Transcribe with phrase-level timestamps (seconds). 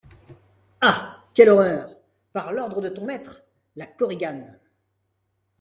[0.81, 1.23] Ah!
[1.35, 1.93] quelle horreur!
[2.33, 3.43] Par l'ordre de ton maître?
[3.75, 4.57] LA KORIGANE.